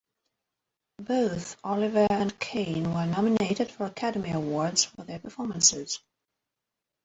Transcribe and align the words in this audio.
Both 1.05 1.63
Olivier 1.63 2.07
and 2.09 2.39
Caine 2.39 2.91
were 2.91 3.05
nominated 3.05 3.69
for 3.69 3.85
Academy 3.85 4.31
Awards 4.31 4.83
for 4.85 5.03
their 5.03 5.19
performances. 5.19 5.99